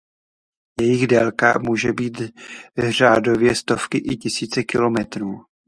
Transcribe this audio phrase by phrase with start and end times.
[0.81, 2.21] Jejich délka může být
[2.89, 5.45] řádově stovky i tisíce kilometrů.